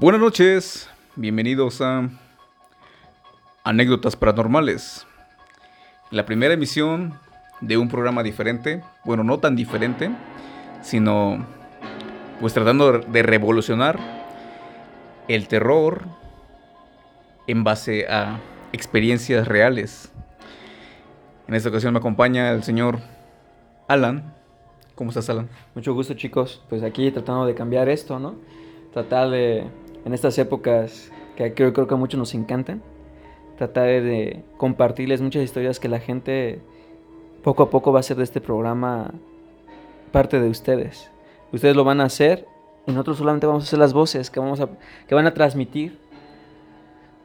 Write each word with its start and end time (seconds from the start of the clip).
Buenas 0.00 0.22
noches, 0.22 0.88
bienvenidos 1.14 1.82
a 1.82 2.08
Anécdotas 3.64 4.16
Paranormales, 4.16 5.06
la 6.10 6.24
primera 6.24 6.54
emisión 6.54 7.20
de 7.60 7.76
un 7.76 7.90
programa 7.90 8.22
diferente, 8.22 8.82
bueno, 9.04 9.24
no 9.24 9.40
tan 9.40 9.56
diferente, 9.56 10.10
sino 10.80 11.44
pues 12.40 12.54
tratando 12.54 13.00
de 13.00 13.22
revolucionar 13.22 14.00
el 15.28 15.48
terror 15.48 16.04
en 17.46 17.62
base 17.62 18.06
a 18.08 18.40
experiencias 18.72 19.46
reales. 19.46 20.10
En 21.46 21.54
esta 21.54 21.68
ocasión 21.68 21.92
me 21.92 21.98
acompaña 21.98 22.52
el 22.52 22.62
señor 22.62 23.00
Alan. 23.86 24.32
¿Cómo 24.94 25.10
estás, 25.10 25.28
Alan? 25.28 25.50
Mucho 25.74 25.92
gusto, 25.92 26.14
chicos. 26.14 26.64
Pues 26.70 26.82
aquí 26.82 27.10
tratando 27.10 27.44
de 27.44 27.54
cambiar 27.54 27.90
esto, 27.90 28.18
¿no? 28.18 28.36
Tratar 28.94 29.28
de, 29.28 29.68
en 30.04 30.14
estas 30.14 30.38
épocas 30.38 31.10
que 31.36 31.54
creo, 31.54 31.72
que 31.72 31.94
a 31.94 31.96
muchos 31.96 32.18
nos 32.18 32.34
encantan, 32.34 32.82
tratar 33.56 33.84
de 33.84 34.42
compartirles 34.56 35.20
muchas 35.20 35.42
historias 35.42 35.80
que 35.80 35.88
la 35.88 36.00
gente 36.00 36.60
poco 37.42 37.62
a 37.62 37.70
poco 37.70 37.92
va 37.92 37.98
a 37.98 38.00
hacer 38.00 38.16
de 38.16 38.24
este 38.24 38.40
programa 38.40 39.12
parte 40.12 40.40
de 40.40 40.48
ustedes. 40.48 41.10
Ustedes 41.52 41.76
lo 41.76 41.84
van 41.84 42.00
a 42.00 42.04
hacer 42.04 42.46
y 42.86 42.92
nosotros 42.92 43.18
solamente 43.18 43.46
vamos 43.46 43.64
a 43.64 43.66
hacer 43.66 43.78
las 43.78 43.92
voces 43.92 44.30
que, 44.30 44.40
vamos 44.40 44.60
a, 44.60 44.68
que 45.08 45.14
van 45.14 45.26
a 45.26 45.34
transmitir 45.34 45.98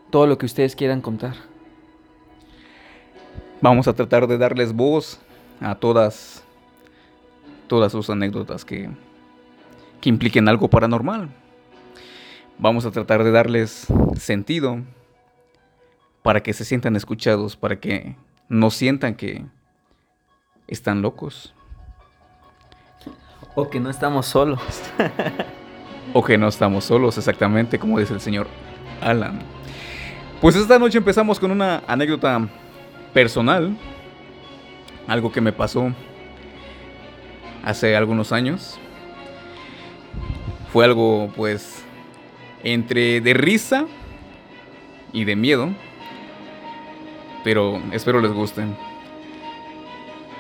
todo 0.10 0.28
lo 0.28 0.38
que 0.38 0.46
ustedes 0.46 0.76
quieran 0.76 1.02
contar. 1.02 1.36
Vamos 3.62 3.88
a 3.88 3.94
tratar 3.94 4.28
de 4.28 4.38
darles 4.38 4.74
voz 4.74 5.20
a 5.60 5.76
todas 5.76 6.44
todas 7.68 7.92
sus 7.92 8.10
anécdotas 8.10 8.64
que, 8.64 8.90
que 10.02 10.10
impliquen 10.10 10.48
algo 10.48 10.70
paranormal. 10.70 11.30
Vamos 12.58 12.86
a 12.86 12.92
tratar 12.92 13.24
de 13.24 13.32
darles 13.32 13.88
sentido 14.18 14.80
para 16.24 16.42
que 16.42 16.54
se 16.54 16.66
sientan 16.66 16.96
escuchados, 16.96 17.58
para 17.58 17.80
que 17.80 18.16
no 18.48 18.72
sientan 18.72 19.16
que 19.16 19.46
están 20.68 21.02
locos. 21.02 21.54
O 23.56 23.70
que 23.70 23.80
no 23.80 23.90
estamos 23.90 24.26
solos. 24.26 24.62
o 26.14 26.24
que 26.24 26.38
no 26.38 26.48
estamos 26.48 26.86
solos, 26.86 27.18
exactamente 27.18 27.78
como 27.78 28.00
dice 28.00 28.14
el 28.14 28.22
señor 28.22 28.48
Alan. 29.02 29.40
Pues 30.42 30.56
esta 30.56 30.80
noche 30.80 30.98
empezamos 30.98 31.40
con 31.40 31.52
una 31.52 31.84
anécdota 31.88 32.48
personal. 33.14 33.78
Algo 35.08 35.32
que 35.32 35.42
me 35.42 35.54
pasó 35.54 35.94
hace 37.64 37.96
algunos 37.96 38.32
años. 38.32 38.80
Fue 40.72 40.86
algo 40.86 41.32
pues 41.36 41.85
entre 42.66 43.22
de 43.22 43.34
risa 43.34 43.86
y 45.14 45.24
de 45.24 45.38
miedo. 45.38 45.70
Pero 47.46 47.82
espero 47.94 48.20
les 48.20 48.34
guste. 48.34 48.64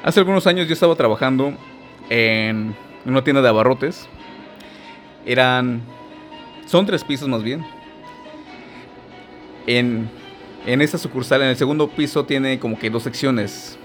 Hace 0.04 0.20
algunos 0.20 0.46
años 0.48 0.68
yo 0.68 0.74
estaba 0.74 0.96
trabajando 0.96 1.54
en 2.10 2.76
una 3.06 3.24
tienda 3.24 3.42
de 3.42 3.48
abarrotes. 3.48 4.10
Eran... 5.26 5.82
Son 6.66 6.86
tres 6.86 7.04
pisos 7.04 7.30
más 7.30 7.44
bien. 7.44 7.64
En, 9.68 10.10
en 10.66 10.82
esa 10.82 10.98
sucursal, 10.98 11.44
en 11.44 11.50
el 11.50 11.56
segundo 11.56 11.88
piso, 11.90 12.26
tiene 12.26 12.58
como 12.60 12.78
que 12.78 12.90
dos 12.90 13.04
secciones. 13.04 13.78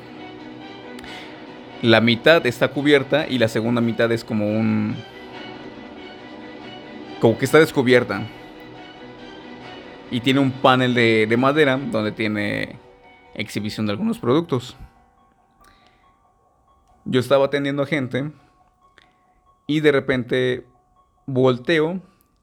La 1.83 2.01
mitad 2.01 2.47
está 2.47 2.69
cubierta 2.69 3.27
y 3.29 3.39
la 3.39 3.49
segunda 3.49 3.83
mitad 3.83 4.11
es 4.13 4.25
como 4.25 4.51
un... 4.51 4.97
Como 7.21 7.37
que 7.37 7.45
está 7.45 7.59
descubierta. 7.59 8.27
Y 10.11 10.21
tiene 10.21 10.41
un 10.41 10.51
panel 10.51 10.95
de, 10.95 11.27
de 11.29 11.37
madera 11.37 11.77
donde 11.77 12.13
tiene 12.13 12.79
exhibición 13.35 13.87
de 13.87 13.93
algunos 13.93 14.19
productos. 14.19 14.77
Yo 17.05 17.21
estaba 17.21 17.47
atendiendo 17.47 17.83
a 17.83 17.87
gente 17.87 18.31
y 19.67 19.81
de 19.81 19.93
repente 19.93 20.67
volteo 21.27 22.01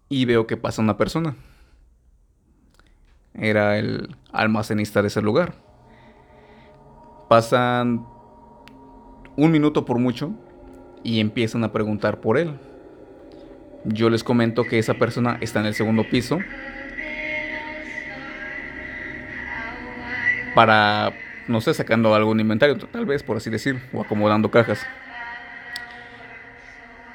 y 0.09 0.25
veo 0.25 0.47
que 0.47 0.57
pasa 0.57 0.81
una 0.81 0.97
persona. 0.97 1.35
Era 3.33 3.77
el 3.77 4.15
almacenista 4.31 5.01
de 5.01 5.09
ese 5.09 5.21
lugar. 5.21 5.55
Pasan 7.29 8.05
un 9.35 9.51
minuto 9.51 9.85
por 9.85 9.99
mucho 9.99 10.31
y 11.03 11.19
empiezan 11.19 11.63
a 11.63 11.71
preguntar 11.71 12.19
por 12.21 12.38
él. 12.38 12.59
Yo 13.83 14.09
les 14.09 14.23
comento 14.23 14.63
que 14.63 14.79
esa 14.79 14.95
persona 14.95 15.38
está 15.41 15.59
en 15.59 15.67
el 15.67 15.73
segundo 15.73 16.03
piso. 16.09 16.39
Para, 20.55 21.13
no 21.47 21.61
sé, 21.61 21.73
sacando 21.73 22.15
algún 22.15 22.39
inventario, 22.39 22.77
tal 22.77 23.05
vez 23.05 23.23
por 23.23 23.38
así 23.38 23.49
decir, 23.49 23.79
o 23.93 24.01
acomodando 24.01 24.49
cajas. 24.51 24.85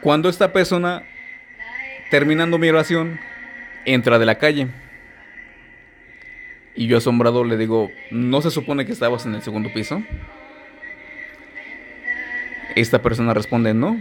Cuando 0.01 0.29
esta 0.29 0.53
persona, 0.53 1.03
terminando 2.11 2.59
mi 2.59 2.69
oración, 2.69 3.21
entra 3.85 4.19
de 4.19 4.27
la 4.27 4.37
calle. 4.37 4.69
Y 6.75 6.87
yo 6.87 6.99
asombrado 6.99 7.45
le 7.45 7.57
digo, 7.57 7.91
¿no 8.11 8.41
se 8.43 8.51
supone 8.51 8.87
que 8.87 8.93
estabas 8.93 9.27
en 9.27 9.35
el 9.35 9.43
segundo 9.43 9.73
piso? 9.73 10.03
Esta 12.75 13.03
persona 13.03 13.35
responde, 13.35 13.75
no, 13.75 14.01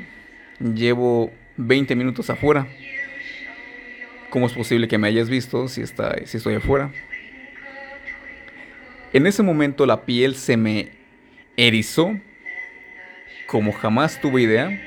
llevo 0.60 1.32
20 1.58 1.96
minutos 1.96 2.30
afuera. 2.30 2.68
¿Cómo 4.30 4.46
es 4.46 4.54
posible 4.54 4.88
que 4.88 4.98
me 4.98 5.08
hayas 5.08 5.30
visto 5.30 5.68
si, 5.68 5.82
está, 5.82 6.16
si 6.26 6.38
estoy 6.38 6.56
afuera? 6.56 6.92
En 9.14 9.28
ese 9.28 9.44
momento 9.44 9.86
la 9.86 10.06
piel 10.06 10.36
se 10.36 10.56
me 10.56 10.92
erizó 11.58 12.18
como 13.48 13.74
jamás 13.74 14.22
tuve 14.22 14.44
idea. 14.44 14.82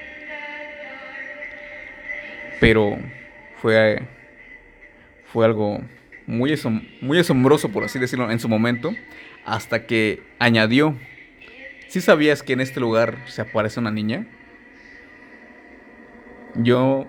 Pero 2.61 2.99
fue, 3.61 4.03
fue 5.27 5.45
algo 5.45 5.81
muy, 6.27 6.59
muy 7.03 7.19
asombroso, 7.19 7.69
por 7.71 7.85
así 7.85 7.99
decirlo, 7.99 8.31
en 8.31 8.41
su 8.41 8.49
momento, 8.49 8.95
hasta 9.45 9.87
que 9.87 10.23
añadió 10.39 10.97
¿Sí 11.95 12.01
sabías 12.01 12.43
que 12.43 12.55
en 12.55 12.61
este 12.61 12.81
lugar 12.81 13.19
se 13.27 13.41
aparece 13.41 13.79
una 13.79 13.93
niña? 13.93 14.27
Yo 16.57 17.07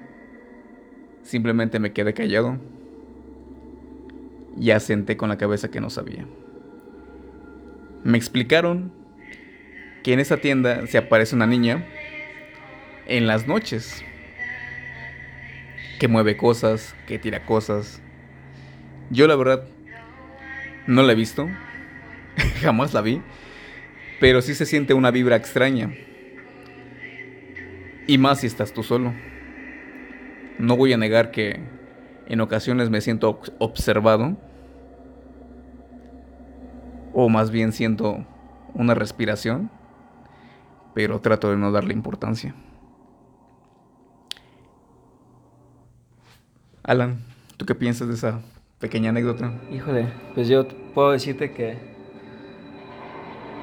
simplemente 1.24 1.80
me 1.80 1.94
quedé 1.94 2.14
callado 2.14 2.58
y 4.60 4.72
asenté 4.72 5.18
con 5.18 5.30
la 5.30 5.38
cabeza 5.38 5.70
que 5.70 5.82
no 5.82 5.90
sabía. 5.90 6.26
Me 8.04 8.18
explicaron 8.18 8.92
que 10.04 10.14
en 10.14 10.20
esa 10.20 10.38
tienda 10.38 10.86
se 10.88 10.98
aparece 10.98 11.36
una 11.36 11.48
niña 11.48 11.86
en 13.08 13.28
las 13.28 13.48
noches 13.48 14.04
que 16.00 16.08
mueve 16.08 16.38
cosas, 16.38 16.96
que 17.08 17.20
tira 17.20 17.46
cosas. 17.46 18.02
Yo 19.10 19.28
la 19.28 19.36
verdad 19.36 19.68
no 20.88 21.04
la 21.04 21.14
he 21.14 21.16
visto, 21.16 21.48
jamás 22.62 22.94
la 22.94 23.02
vi 23.02 23.22
pero 24.20 24.42
sí 24.42 24.56
se 24.56 24.66
siente 24.66 24.94
una 24.94 25.12
vibra 25.12 25.36
extraña. 25.36 25.94
Y 28.08 28.18
más 28.18 28.42
si 28.42 28.48
estás 28.48 28.74
tú 28.74 28.84
solo. 28.84 29.14
No 30.60 30.78
voy 30.78 30.94
a 30.94 30.98
negar 30.98 31.32
que 31.32 31.60
en 32.28 32.42
ocasiones 32.42 32.90
me 32.90 33.02
siento 33.02 33.40
observado. 33.60 34.36
O 37.14 37.30
más 37.30 37.52
bien 37.52 37.72
siento 37.72 38.26
una 38.74 38.94
respiración. 38.94 39.70
Pero 40.94 41.20
trato 41.20 41.50
de 41.50 41.58
no 41.58 41.72
darle 41.72 41.94
importancia. 41.94 42.56
Alan, 46.84 47.18
¿tú 47.58 47.66
qué 47.66 47.74
piensas 47.74 48.08
de 48.08 48.14
esa 48.14 48.42
pequeña 48.80 49.10
anécdota? 49.10 49.52
Híjole, 49.72 50.08
pues 50.36 50.48
yo 50.48 50.68
puedo 50.94 51.12
decirte 51.12 51.52
que 51.52 51.96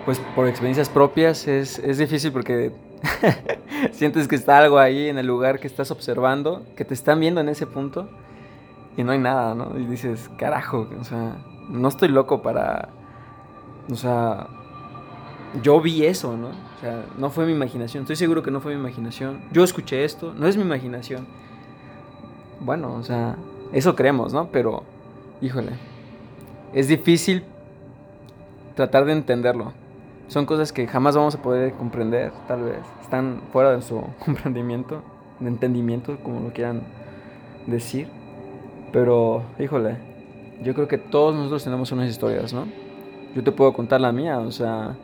pues 0.05 0.19
por 0.34 0.49
experiencias 0.49 0.88
propias 0.88 1.46
es, 1.46 1.78
es 1.78 1.99
difícil 1.99 2.32
porque 2.32 2.72
sientes 3.93 4.29
que 4.29 4.37
está 4.37 4.58
algo 4.58 4.79
ahí 4.79 5.08
en 5.08 5.19
el 5.19 5.26
lugar 5.26 5.58
que 5.58 5.67
estás 5.67 5.90
observando, 5.90 6.64
que 6.76 6.84
te 6.84 6.94
están 6.94 7.20
viendo 7.20 7.40
en 7.40 7.49
ese 7.49 7.67
punto 7.67 8.08
y 8.96 9.05
no 9.05 9.12
hay 9.12 9.19
nada, 9.19 9.55
¿no? 9.55 9.79
Y 9.79 9.84
dices, 9.87 10.31
carajo, 10.37 10.88
o 11.00 11.05
sea, 11.05 11.37
no 11.69 11.88
estoy 11.88 12.08
loco 12.08 12.43
para, 12.43 12.88
o 13.90 13.96
sea, 13.96 14.46
yo 15.62 15.81
vi 15.81 16.05
eso, 16.05 16.37
¿no? 16.37 16.49
O 16.49 16.81
sea, 16.81 17.05
no 17.17 17.31
fue 17.31 17.46
mi 17.46 17.52
imaginación, 17.52 18.02
estoy 18.02 18.17
seguro 18.17 18.43
que 18.43 18.50
no 18.50 18.61
fue 18.61 18.75
mi 18.75 18.81
imaginación. 18.81 19.43
Yo 19.52 19.64
escuché 19.64 20.05
esto, 20.05 20.35
no 20.35 20.46
es 20.46 20.56
mi 20.56 20.62
imaginación. 20.62 21.26
Bueno, 22.61 22.94
o 22.94 23.02
sea, 23.02 23.37
eso 23.73 23.94
creemos, 23.96 24.32
¿no? 24.32 24.49
Pero, 24.52 24.85
híjole, 25.40 25.73
es 26.73 26.88
difícil 26.88 27.44
tratar 28.75 29.05
de 29.05 29.12
entenderlo 29.12 29.73
son 30.28 30.46
cosas 30.46 30.72
que 30.72 30.86
jamás 30.86 31.16
vamos 31.16 31.34
a 31.34 31.42
poder 31.42 31.72
comprender, 31.74 32.32
tal 32.48 32.62
vez. 32.62 32.80
Están 33.02 33.42
fuera 33.52 33.72
de 33.72 33.82
su 33.82 34.02
comprendimiento, 34.24 35.02
de 35.40 35.48
entendimiento, 35.48 36.16
como 36.22 36.40
lo 36.40 36.52
quieran 36.52 36.82
decir. 37.66 38.08
Pero, 38.92 39.42
híjole, 39.58 39.96
yo 40.62 40.74
creo 40.74 40.88
que 40.88 40.98
todos 40.98 41.34
nosotros 41.34 41.64
tenemos 41.64 41.92
unas 41.92 42.08
historias, 42.08 42.52
¿no? 42.52 42.66
Yo 43.34 43.42
te 43.42 43.52
puedo 43.52 43.72
contar 43.72 44.00
la 44.00 44.12
mía, 44.12 44.38
o 44.38 44.50
sea, 44.50 44.94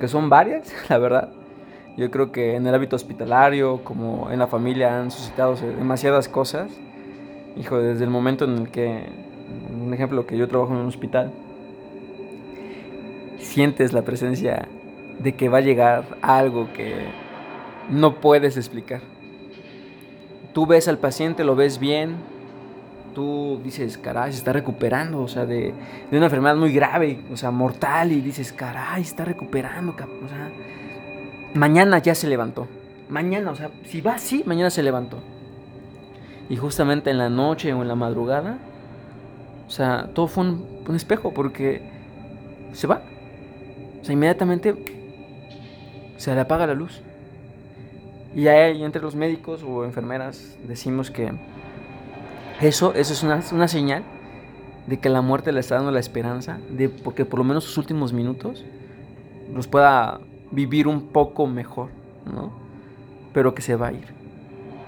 que 0.00 0.08
son 0.08 0.28
varias, 0.28 0.72
la 0.88 0.98
verdad. 0.98 1.28
Yo 1.96 2.10
creo 2.10 2.32
que 2.32 2.56
en 2.56 2.66
el 2.66 2.74
hábito 2.74 2.96
hospitalario, 2.96 3.84
como 3.84 4.30
en 4.30 4.38
la 4.38 4.46
familia, 4.46 4.98
han 4.98 5.10
suscitado 5.10 5.56
demasiadas 5.56 6.28
cosas. 6.28 6.72
Hijo, 7.56 7.78
desde 7.78 8.04
el 8.04 8.10
momento 8.10 8.46
en 8.46 8.56
el 8.56 8.70
que, 8.70 9.04
un 9.70 9.92
ejemplo, 9.92 10.26
que 10.26 10.38
yo 10.38 10.48
trabajo 10.48 10.72
en 10.72 10.78
un 10.78 10.86
hospital, 10.86 11.32
sientes 13.52 13.92
la 13.92 14.02
presencia 14.02 14.66
de 15.18 15.34
que 15.34 15.50
va 15.50 15.58
a 15.58 15.60
llegar 15.60 16.16
algo 16.22 16.72
que 16.72 16.94
no 17.90 18.14
puedes 18.20 18.56
explicar. 18.56 19.02
Tú 20.54 20.66
ves 20.66 20.88
al 20.88 20.98
paciente, 20.98 21.44
lo 21.44 21.54
ves 21.54 21.78
bien, 21.78 22.16
tú 23.14 23.60
dices, 23.62 23.98
caray, 23.98 24.32
se 24.32 24.38
está 24.38 24.54
recuperando, 24.54 25.20
o 25.20 25.28
sea, 25.28 25.44
de, 25.44 25.74
una 26.10 26.24
enfermedad 26.24 26.56
muy 26.56 26.72
grave, 26.72 27.20
o 27.30 27.36
sea, 27.36 27.50
mortal, 27.50 28.12
y 28.12 28.22
dices, 28.22 28.54
caray, 28.54 29.02
está 29.02 29.26
recuperando, 29.26 29.92
o 29.92 30.28
sea, 30.28 30.50
mañana 31.54 31.98
ya 31.98 32.14
se 32.14 32.28
levantó. 32.28 32.66
Mañana, 33.10 33.50
o 33.50 33.54
sea, 33.54 33.70
si 33.84 34.00
va 34.00 34.14
así, 34.14 34.42
mañana 34.46 34.70
se 34.70 34.82
levantó. 34.82 35.18
Y 36.48 36.56
justamente 36.56 37.10
en 37.10 37.18
la 37.18 37.28
noche 37.28 37.74
o 37.74 37.82
en 37.82 37.88
la 37.88 37.96
madrugada, 37.96 38.58
o 39.66 39.70
sea, 39.70 40.08
todo 40.14 40.26
fue 40.26 40.44
un, 40.44 40.66
un 40.88 40.96
espejo 40.96 41.34
porque 41.34 41.82
se 42.72 42.86
va. 42.86 43.02
O 44.02 44.04
sea, 44.04 44.12
inmediatamente 44.12 44.74
se 46.16 46.34
le 46.34 46.40
apaga 46.40 46.66
la 46.66 46.74
luz. 46.74 47.00
Y 48.34 48.48
ahí 48.48 48.82
entre 48.82 49.00
los 49.00 49.14
médicos 49.14 49.62
o 49.62 49.84
enfermeras 49.84 50.56
decimos 50.66 51.10
que 51.10 51.32
eso, 52.60 52.94
eso 52.94 53.12
es 53.12 53.22
una, 53.22 53.40
una, 53.52 53.68
señal 53.68 54.02
de 54.86 54.98
que 54.98 55.08
la 55.08 55.20
muerte 55.20 55.52
le 55.52 55.60
está 55.60 55.76
dando 55.76 55.90
la 55.92 56.00
esperanza 56.00 56.58
de 56.70 56.88
porque 56.88 57.24
por 57.24 57.38
lo 57.38 57.44
menos 57.44 57.64
sus 57.64 57.78
últimos 57.78 58.12
minutos 58.12 58.64
los 59.52 59.68
pueda 59.68 60.20
vivir 60.50 60.88
un 60.88 61.08
poco 61.08 61.46
mejor, 61.46 61.90
¿no? 62.32 62.52
Pero 63.32 63.54
que 63.54 63.62
se 63.62 63.76
va 63.76 63.88
a 63.88 63.92
ir. 63.92 64.06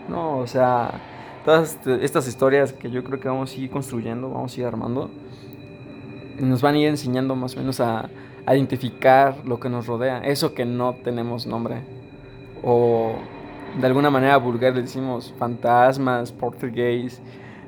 No, 0.08 0.38
o 0.38 0.46
sea, 0.46 1.00
todas 1.44 1.78
estas 2.00 2.26
historias 2.26 2.72
que 2.72 2.90
yo 2.90 3.04
creo 3.04 3.20
que 3.20 3.28
vamos 3.28 3.52
a 3.52 3.56
ir 3.56 3.70
construyendo, 3.70 4.30
vamos 4.30 4.56
a 4.56 4.60
ir 4.60 4.66
armando, 4.66 5.10
nos 6.38 6.62
van 6.62 6.74
a 6.74 6.78
ir 6.78 6.88
enseñando 6.88 7.36
más 7.36 7.56
o 7.56 7.60
menos 7.60 7.80
a, 7.80 8.08
a 8.46 8.54
identificar 8.54 9.36
lo 9.44 9.58
que 9.58 9.68
nos 9.68 9.86
rodea, 9.86 10.18
eso 10.18 10.54
que 10.54 10.64
no 10.64 10.94
tenemos 10.94 11.46
nombre. 11.46 11.82
O 12.62 13.14
de 13.80 13.86
alguna 13.86 14.10
manera 14.10 14.36
vulgar 14.36 14.74
le 14.74 14.82
decimos 14.82 15.34
fantasmas, 15.38 16.32
portugués, 16.32 17.20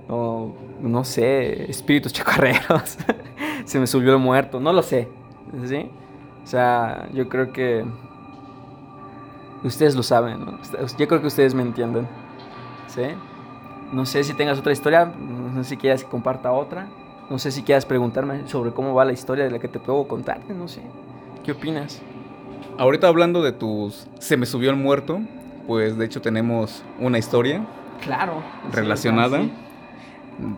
o 0.09 0.55
no 0.81 1.05
sé, 1.05 1.71
espíritus 1.71 2.13
chacarreros. 2.15 2.99
Se 3.65 3.79
me 3.81 3.87
subió 3.87 4.13
el 4.13 4.21
muerto, 4.21 4.61
no 4.61 4.73
lo 4.73 4.83
sé. 4.83 5.09
¿Sí? 5.65 5.91
O 6.45 6.47
sea, 6.47 7.09
yo 7.13 7.29
creo 7.29 7.53
que 7.53 7.85
ustedes 9.65 9.97
lo 9.97 10.03
saben, 10.03 10.45
¿no? 10.45 10.59
Yo 10.99 11.09
creo 11.09 11.21
que 11.21 11.27
ustedes 11.27 11.55
me 11.55 11.63
entienden. 11.63 12.07
¿Sí? 12.87 13.03
No 13.93 14.07
sé 14.07 14.25
si 14.25 14.35
tengas 14.35 14.59
otra 14.59 14.73
historia, 14.73 15.07
no 15.07 15.63
sé 15.63 15.71
si 15.71 15.77
quieras 15.77 16.05
que 16.05 16.11
comparta 16.11 16.53
otra. 16.53 16.89
No 17.31 17.39
sé 17.39 17.51
si 17.51 17.63
quieras 17.63 17.85
preguntarme 17.85 18.47
sobre 18.47 18.71
cómo 18.71 18.95
va 18.95 19.05
la 19.05 19.13
historia 19.13 19.45
de 19.45 19.51
la 19.51 19.59
que 19.59 19.69
te 19.69 19.79
puedo 19.79 20.07
contar, 20.07 20.41
no 20.49 20.69
sé. 20.69 20.81
¿Qué 21.45 21.53
opinas? 21.53 22.01
Ahorita 22.79 23.09
hablando 23.09 23.43
de 23.43 23.53
tus 23.53 24.07
Se 24.19 24.37
me 24.37 24.47
subió 24.47 24.71
el 24.71 24.77
muerto, 24.77 25.21
pues 25.67 25.97
de 25.97 26.05
hecho 26.05 26.21
tenemos 26.21 26.83
una 27.01 27.19
historia. 27.19 27.67
Claro. 28.01 28.43
Relacionada. 28.73 29.41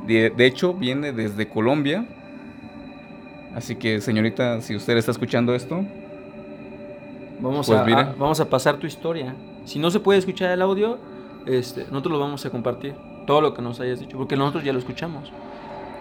De, 0.06 0.30
de, 0.30 0.46
hecho, 0.46 0.74
viene 0.74 1.12
desde 1.12 1.48
Colombia. 1.48 2.06
Así 3.54 3.76
que, 3.76 4.00
señorita, 4.00 4.60
si 4.60 4.74
usted 4.74 4.96
está 4.96 5.12
escuchando 5.12 5.54
esto, 5.54 5.84
vamos, 7.40 7.66
pues, 7.66 7.78
a, 7.78 7.82
a, 7.82 8.12
vamos 8.18 8.40
a 8.40 8.50
pasar 8.50 8.76
tu 8.76 8.86
historia. 8.86 9.34
Si 9.64 9.78
no 9.78 9.90
se 9.90 10.00
puede 10.00 10.18
escuchar 10.18 10.50
el 10.50 10.62
audio, 10.62 10.98
este, 11.46 11.84
nosotros 11.84 12.12
lo 12.12 12.18
vamos 12.18 12.44
a 12.44 12.50
compartir. 12.50 12.94
Todo 13.26 13.40
lo 13.40 13.54
que 13.54 13.62
nos 13.62 13.78
hayas 13.80 14.00
dicho, 14.00 14.16
porque 14.16 14.36
nosotros 14.36 14.64
ya 14.64 14.72
lo 14.72 14.78
escuchamos. 14.78 15.30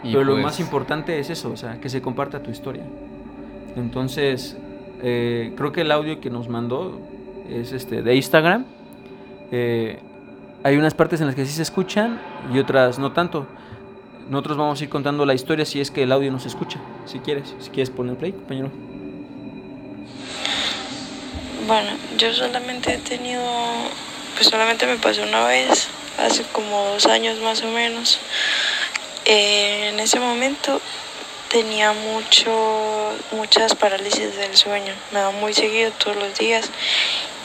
Y 0.03 0.13
Pero 0.13 0.25
pues, 0.25 0.27
lo 0.27 0.37
más 0.37 0.59
importante 0.59 1.19
es 1.19 1.29
eso, 1.29 1.51
o 1.51 1.57
sea, 1.57 1.79
que 1.79 1.89
se 1.89 2.01
comparta 2.01 2.41
tu 2.41 2.51
historia. 2.51 2.83
Entonces, 3.75 4.57
eh, 5.01 5.53
creo 5.55 5.71
que 5.71 5.81
el 5.81 5.91
audio 5.91 6.19
que 6.19 6.29
nos 6.29 6.49
mandó 6.49 6.99
es 7.49 7.71
este 7.71 8.01
de 8.01 8.15
Instagram. 8.15 8.65
Eh, 9.51 9.99
hay 10.63 10.75
unas 10.75 10.93
partes 10.93 11.21
en 11.21 11.27
las 11.27 11.35
que 11.35 11.45
sí 11.45 11.53
se 11.53 11.61
escuchan 11.61 12.19
y 12.53 12.59
otras 12.59 12.99
no 12.99 13.11
tanto. 13.11 13.47
Nosotros 14.29 14.57
vamos 14.57 14.81
a 14.81 14.83
ir 14.83 14.89
contando 14.89 15.25
la 15.25 15.33
historia 15.33 15.65
si 15.65 15.79
es 15.79 15.91
que 15.91 16.03
el 16.03 16.11
audio 16.11 16.31
no 16.31 16.39
se 16.39 16.49
escucha, 16.49 16.79
si 17.05 17.19
quieres, 17.19 17.53
si 17.59 17.69
quieres 17.69 17.89
poner 17.89 18.17
play, 18.17 18.33
compañero. 18.33 18.69
Bueno, 21.65 21.91
yo 22.17 22.33
solamente 22.33 22.93
he 22.93 22.97
tenido, 22.97 23.43
pues 24.35 24.47
solamente 24.47 24.85
me 24.85 24.97
pasó 24.97 25.23
una 25.23 25.45
vez, 25.47 25.87
hace 26.17 26.43
como 26.51 26.85
dos 26.93 27.05
años 27.05 27.39
más 27.41 27.61
o 27.63 27.67
menos. 27.67 28.19
Eh, 29.29 29.89
en 29.89 29.99
ese 29.99 30.21
momento 30.21 30.79
tenía 31.49 31.91
mucho, 31.91 33.13
muchas 33.31 33.75
parálisis 33.75 34.37
del 34.37 34.55
sueño, 34.55 34.93
me 35.11 35.19
daba 35.19 35.31
muy 35.31 35.53
seguido 35.53 35.91
todos 35.91 36.15
los 36.15 36.37
días. 36.37 36.69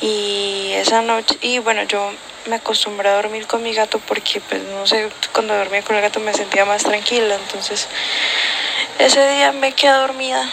Y 0.01 0.71
esa 0.75 1.03
noche, 1.03 1.37
y 1.41 1.59
bueno, 1.59 1.83
yo 1.83 2.13
me 2.47 2.55
acostumbré 2.55 3.09
a 3.09 3.17
dormir 3.17 3.49
con 3.49 3.65
mi 3.65 3.75
gato 3.75 3.99
porque, 3.99 4.41
pues, 4.41 4.63
no 4.63 4.87
sé, 4.87 5.09
cuando 5.33 5.57
dormía 5.57 5.83
con 5.83 5.97
el 5.97 6.03
gato 6.03 6.21
me 6.21 6.33
sentía 6.33 6.65
más 6.65 6.85
tranquila. 6.85 7.35
Entonces, 7.35 7.89
ese 9.01 9.29
día 9.35 9.51
me 9.51 9.73
quedé 9.73 9.91
dormida, 9.91 10.49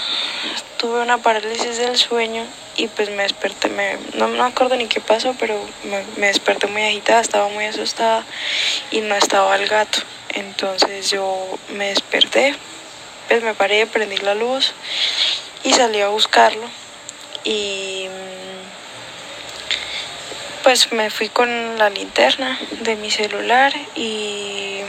tuve 0.78 1.00
una 1.00 1.20
parálisis 1.20 1.78
del 1.78 1.96
sueño 1.96 2.44
y 2.80 2.88
pues 2.88 3.10
me 3.10 3.24
desperté, 3.24 3.68
me, 3.68 3.98
no 4.14 4.30
me 4.30 4.42
acuerdo 4.42 4.78
ni 4.78 4.88
qué 4.88 5.02
pasó, 5.02 5.36
pero 5.38 5.60
me, 5.84 6.02
me, 6.16 6.28
desperté 6.28 6.68
muy 6.68 6.82
agitada, 6.82 7.20
estaba 7.20 7.50
muy 7.50 7.66
asustada 7.66 8.24
y 8.90 9.02
no 9.02 9.16
estaba 9.16 9.54
el 9.58 9.68
gato. 9.68 10.00
Entonces 10.30 11.12
yo 11.12 11.60
me 11.74 11.90
desperté, 11.90 12.56
pues 13.28 13.44
me 13.44 13.54
paré, 13.54 13.86
prendí 13.86 14.16
la 14.18 14.34
luz 14.34 14.74
y 15.64 15.74
salí 15.74 16.00
a 16.00 16.08
buscarlo 16.08 16.70
y 17.44 18.08
pues 20.64 20.94
me 20.94 21.10
fui 21.10 21.28
con 21.28 21.78
la 21.78 21.90
linterna 21.90 22.58
de 22.80 22.96
mi 22.96 23.12
celular 23.12 23.74
y, 23.96 24.80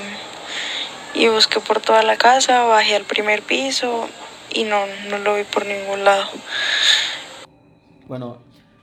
y 1.15 1.27
busqué 1.27 1.59
por 1.59 1.81
toda 1.81 2.05
la 2.05 2.17
casa, 2.17 2.63
bajé 2.63 2.95
al 2.95 3.05
primer 3.05 3.43
piso 3.43 4.09
y 4.53 4.63
no, 4.63 4.87
no 5.09 5.19
lo 5.19 5.35
vi 5.35 5.43
por 5.43 5.67
ningún 5.67 6.05
lado. 6.05 6.31
Bueno, 8.11 8.39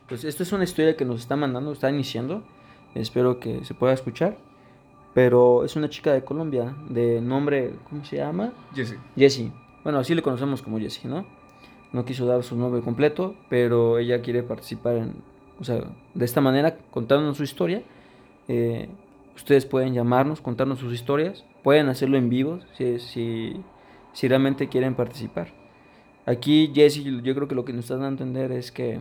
pues 0.08 0.24
esta 0.24 0.44
es 0.44 0.54
una 0.54 0.64
historia 0.64 0.96
que 0.96 1.04
nos 1.04 1.20
está 1.20 1.36
mandando, 1.36 1.74
está 1.74 1.90
iniciando. 1.90 2.46
Espero 2.96 3.42
que 3.42 3.66
se 3.66 3.74
pueda 3.74 3.92
escuchar. 3.92 4.38
Pero 5.14 5.66
es 5.66 5.76
una 5.76 5.90
chica 5.90 6.14
de 6.14 6.24
Colombia, 6.24 6.74
de 6.88 7.20
nombre, 7.20 7.74
¿cómo 7.90 8.06
se 8.06 8.16
llama? 8.16 8.54
Jessie. 8.74 8.98
Jessie. 9.18 9.52
Bueno, 9.84 10.00
así 10.00 10.16
le 10.16 10.22
conocemos 10.22 10.62
como 10.62 10.80
Jessie, 10.80 11.10
¿no? 11.10 11.26
No 11.92 12.06
quiso 12.06 12.26
dar 12.26 12.42
su 12.42 12.56
nombre 12.56 12.80
completo, 12.82 13.36
pero 13.50 13.98
ella 13.98 14.22
quiere 14.22 14.44
participar 14.44 14.96
en 14.96 15.16
o 15.60 15.66
sea, 15.66 15.84
de 16.14 16.24
esta 16.24 16.40
manera, 16.40 16.78
contándonos 16.90 17.36
su 17.36 17.44
historia. 17.44 17.84
Eh, 18.48 18.88
ustedes 19.36 19.66
pueden 19.66 19.94
llamarnos, 19.94 20.40
contarnos 20.40 20.80
sus 20.80 20.94
historias. 20.94 21.44
Pueden 21.64 21.90
hacerlo 21.90 22.18
en 22.18 22.30
vivo 22.30 22.60
si, 22.78 22.98
si, 23.00 23.62
si 24.14 24.28
realmente 24.30 24.70
quieren 24.70 24.96
participar. 24.96 25.50
Aquí 26.28 26.72
Jesse, 26.76 27.04
yo 27.04 27.34
creo 27.34 27.48
que 27.48 27.56
lo 27.56 27.64
que 27.64 27.72
nos 27.72 27.86
está 27.86 27.94
dando 27.96 28.08
a 28.08 28.10
entender 28.10 28.52
es 28.52 28.72
que, 28.72 29.00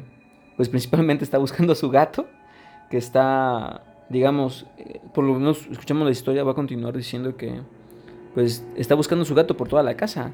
pues 0.56 0.68
principalmente 0.68 1.24
está 1.24 1.38
buscando 1.38 1.72
a 1.72 1.76
su 1.76 1.90
gato, 1.90 2.26
que 2.88 2.96
está, 2.96 3.82
digamos, 4.08 4.64
eh, 4.78 5.00
por 5.12 5.24
lo 5.24 5.34
menos 5.34 5.66
escuchamos 5.70 6.04
la 6.04 6.12
historia, 6.12 6.44
va 6.44 6.52
a 6.52 6.54
continuar 6.54 6.96
diciendo 6.96 7.36
que, 7.36 7.60
pues 8.32 8.64
está 8.76 8.94
buscando 8.94 9.24
su 9.24 9.34
gato 9.34 9.56
por 9.56 9.66
toda 9.66 9.82
la 9.82 9.96
casa. 9.96 10.30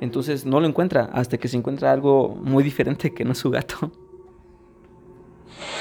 Entonces 0.00 0.46
no 0.46 0.60
lo 0.60 0.68
encuentra 0.68 1.10
hasta 1.12 1.38
que 1.38 1.48
se 1.48 1.56
encuentra 1.56 1.90
algo 1.90 2.28
muy 2.40 2.62
diferente 2.62 3.12
que 3.12 3.24
no 3.24 3.34
su 3.34 3.50
gato. 3.50 3.90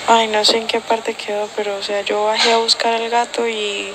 Ay, 0.08 0.28
no 0.28 0.44
sé 0.44 0.58
en 0.58 0.66
qué 0.66 0.80
parte 0.80 1.14
quedó, 1.14 1.48
pero 1.56 1.78
o 1.78 1.84
sea, 1.84 2.02
yo 2.02 2.24
bajé 2.24 2.54
a 2.54 2.58
buscar 2.58 2.94
al 2.94 3.10
gato 3.12 3.48
y 3.48 3.90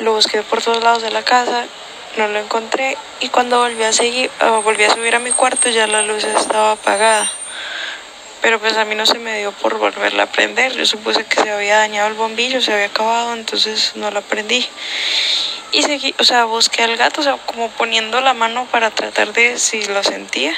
lo 0.00 0.14
busqué 0.14 0.42
por 0.42 0.60
todos 0.60 0.82
lados 0.82 1.02
de 1.02 1.10
la 1.12 1.22
casa, 1.22 1.66
no 2.16 2.28
lo 2.28 2.38
encontré 2.38 2.96
y 3.20 3.28
cuando 3.28 3.58
volví 3.58 3.82
a 3.84 3.92
seguir, 3.92 4.30
volví 4.64 4.84
a 4.84 4.90
subir 4.90 5.14
a 5.14 5.18
mi 5.18 5.30
cuarto 5.30 5.68
ya 5.70 5.86
la 5.86 6.02
luz 6.02 6.24
estaba 6.24 6.72
apagada. 6.72 7.30
Pero 8.40 8.58
pues 8.58 8.76
a 8.76 8.84
mí 8.84 8.96
no 8.96 9.06
se 9.06 9.18
me 9.20 9.38
dio 9.38 9.52
por 9.52 9.78
volverla 9.78 10.24
a 10.24 10.26
prender. 10.26 10.72
Yo 10.72 10.84
supuse 10.84 11.24
que 11.24 11.40
se 11.40 11.50
había 11.50 11.78
dañado 11.78 12.08
el 12.08 12.14
bombillo, 12.14 12.60
se 12.60 12.72
había 12.72 12.86
acabado, 12.86 13.34
entonces 13.34 13.92
no 13.94 14.10
la 14.10 14.20
prendí. 14.20 14.66
Y 15.70 15.84
seguí, 15.84 16.12
o 16.18 16.24
sea, 16.24 16.44
busqué 16.44 16.82
al 16.82 16.96
gato, 16.96 17.20
o 17.20 17.24
sea, 17.24 17.36
como 17.46 17.70
poniendo 17.70 18.20
la 18.20 18.34
mano 18.34 18.66
para 18.72 18.90
tratar 18.90 19.32
de 19.32 19.58
si 19.58 19.84
lo 19.84 20.02
sentía. 20.02 20.56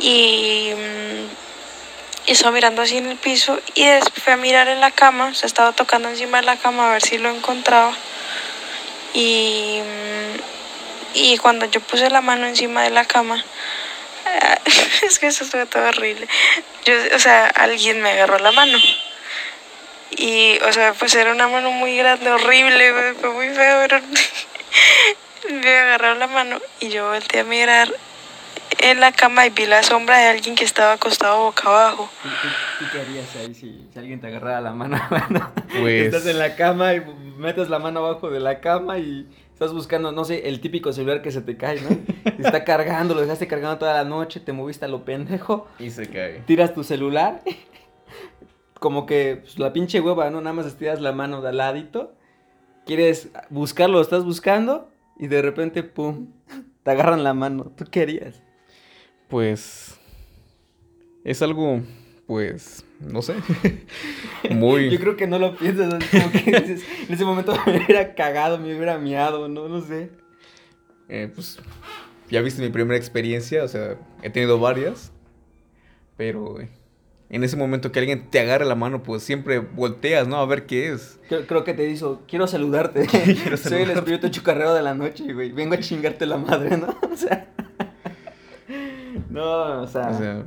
Y 0.00 0.72
mm, 0.76 2.32
estaba 2.32 2.52
mirando 2.52 2.82
así 2.82 2.98
en 2.98 3.06
el 3.06 3.16
piso 3.16 3.58
y 3.74 3.86
después 3.86 4.22
fui 4.22 4.32
a 4.32 4.36
mirar 4.36 4.68
en 4.68 4.80
la 4.80 4.90
cama, 4.90 5.34
se 5.34 5.46
estaba 5.46 5.72
tocando 5.72 6.08
encima 6.08 6.38
de 6.38 6.46
la 6.46 6.56
cama 6.56 6.88
a 6.88 6.92
ver 6.92 7.02
si 7.02 7.18
lo 7.18 7.30
encontraba. 7.30 7.92
Y, 9.18 9.82
y 11.12 11.38
cuando 11.38 11.66
yo 11.66 11.80
puse 11.80 12.08
la 12.08 12.20
mano 12.20 12.46
encima 12.46 12.84
de 12.84 12.90
la 12.90 13.04
cama, 13.04 13.44
es 15.02 15.18
que 15.18 15.26
eso 15.26 15.44
fue 15.44 15.66
todo 15.66 15.88
horrible. 15.88 16.28
Yo, 16.84 16.94
o 17.16 17.18
sea, 17.18 17.48
alguien 17.48 18.00
me 18.00 18.12
agarró 18.12 18.38
la 18.38 18.52
mano. 18.52 18.78
Y, 20.10 20.60
o 20.60 20.72
sea, 20.72 20.92
pues 20.92 21.16
era 21.16 21.32
una 21.32 21.48
mano 21.48 21.72
muy 21.72 21.96
grande, 21.96 22.30
horrible, 22.30 23.14
fue 23.20 23.30
muy 23.30 23.48
feo, 23.48 23.80
pero 23.88 24.00
me 25.50 25.78
agarró 25.78 26.14
la 26.14 26.28
mano 26.28 26.60
y 26.78 26.88
yo 26.90 27.08
volteé 27.08 27.40
a 27.40 27.44
mirar 27.44 27.92
en 28.80 29.00
la 29.00 29.12
cama 29.12 29.46
y 29.46 29.50
vi 29.50 29.66
la 29.66 29.82
sombra 29.82 30.18
de 30.18 30.26
alguien 30.28 30.54
que 30.54 30.64
estaba 30.64 30.92
acostado 30.92 31.44
boca 31.44 31.68
abajo. 31.68 32.08
¿Tú, 32.78 32.84
qué 32.92 33.00
harías 33.00 33.36
ahí 33.36 33.54
si, 33.54 33.88
alguien 33.96 34.20
te 34.20 34.28
agarrara 34.28 34.60
la 34.60 34.72
mano? 34.72 34.98
pues... 35.80 36.06
Estás 36.06 36.26
en 36.26 36.38
la 36.38 36.56
cama 36.56 36.94
y 36.94 37.00
metes 37.36 37.68
la 37.68 37.78
mano 37.78 38.00
abajo 38.00 38.30
de 38.30 38.40
la 38.40 38.60
cama 38.60 38.98
y 38.98 39.28
estás 39.52 39.72
buscando, 39.72 40.12
no 40.12 40.24
sé, 40.24 40.48
el 40.48 40.60
típico 40.60 40.92
celular 40.92 41.22
que 41.22 41.32
se 41.32 41.40
te 41.40 41.56
cae, 41.56 41.80
¿no? 41.80 41.88
está 42.38 42.64
cargando, 42.64 43.14
lo 43.14 43.20
dejaste 43.20 43.48
cargando 43.48 43.78
toda 43.78 43.94
la 43.94 44.08
noche, 44.08 44.40
te 44.40 44.52
moviste 44.52 44.84
a 44.84 44.88
lo 44.88 45.04
pendejo. 45.04 45.66
Y 45.78 45.90
se 45.90 46.08
cae. 46.08 46.40
Tiras 46.46 46.74
tu 46.74 46.84
celular. 46.84 47.42
Como 48.78 49.06
que 49.06 49.40
pues, 49.42 49.58
la 49.58 49.72
pinche 49.72 50.00
hueva, 50.00 50.30
¿no? 50.30 50.40
Nada 50.40 50.54
más 50.54 50.66
estiras 50.66 51.00
la 51.00 51.12
mano 51.12 51.42
de 51.42 51.48
al 51.48 51.56
ladito. 51.56 52.14
Quieres 52.86 53.30
buscarlo, 53.50 53.96
lo 53.96 54.02
estás 54.02 54.24
buscando 54.24 54.88
y 55.18 55.26
de 55.26 55.42
repente, 55.42 55.82
pum, 55.82 56.28
te 56.84 56.90
agarran 56.92 57.24
la 57.24 57.34
mano. 57.34 57.72
¿Tú 57.76 57.84
qué 57.90 58.02
harías? 58.02 58.40
Pues 59.28 59.98
es 61.24 61.42
algo, 61.42 61.82
pues, 62.26 62.84
no 63.00 63.20
sé, 63.20 63.34
muy... 64.50 64.90
Yo 64.90 64.98
creo 64.98 65.16
que 65.16 65.26
no 65.26 65.38
lo 65.38 65.56
piensas, 65.56 66.02
como 66.10 66.32
que 66.32 66.50
en 66.50 67.14
ese 67.14 67.24
momento 67.24 67.54
me 67.66 67.76
hubiera 67.76 68.14
cagado, 68.14 68.58
me 68.58 68.74
hubiera 68.74 68.98
miado, 68.98 69.48
no, 69.48 69.68
no 69.68 69.82
sé. 69.82 70.10
Eh, 71.08 71.30
pues, 71.34 71.58
ya 72.30 72.40
viste 72.40 72.62
mi 72.62 72.70
primera 72.70 72.96
experiencia, 72.96 73.64
o 73.64 73.68
sea, 73.68 73.98
he 74.22 74.30
tenido 74.30 74.58
varias, 74.58 75.12
pero 76.16 76.58
en 77.30 77.44
ese 77.44 77.56
momento 77.56 77.92
que 77.92 77.98
alguien 77.98 78.30
te 78.30 78.40
agarre 78.40 78.64
la 78.64 78.74
mano, 78.74 79.02
pues 79.02 79.22
siempre 79.22 79.58
volteas, 79.58 80.26
¿no? 80.26 80.36
A 80.36 80.46
ver 80.46 80.64
qué 80.64 80.92
es. 80.92 81.20
Creo, 81.28 81.62
que 81.64 81.74
te 81.74 81.82
dijo, 81.82 82.22
quiero 82.26 82.46
saludarte. 82.46 83.06
quiero 83.06 83.56
saludarte. 83.56 83.68
Soy 83.68 83.82
el 83.82 83.90
espíritu 83.90 84.28
chucarreo 84.28 84.72
de 84.72 84.82
la 84.82 84.94
noche, 84.94 85.30
güey. 85.34 85.52
Vengo 85.52 85.74
a 85.74 85.78
chingarte 85.78 86.24
la 86.24 86.38
madre, 86.38 86.76
¿no? 86.78 86.96
O 87.10 87.16
sea... 87.16 87.54
No, 89.30 89.82
o 89.82 89.86
sea, 89.86 90.44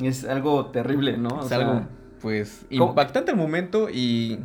es 0.00 0.24
algo 0.24 0.66
terrible, 0.66 1.16
¿no? 1.16 1.44
es 1.44 1.52
algo, 1.52 1.82
pues, 2.20 2.66
impactante 2.70 3.30
al 3.30 3.36
momento 3.36 3.88
y, 3.90 4.40